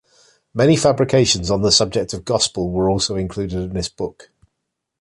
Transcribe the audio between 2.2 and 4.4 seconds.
Gospel were also included in this book.